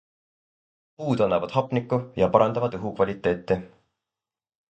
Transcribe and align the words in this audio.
Puud 1.01 1.21
annavad 1.25 1.53
hapnikku 1.57 1.99
ja 2.23 2.31
parandavad 2.37 2.79
õhukvaliteeti. 2.79 3.61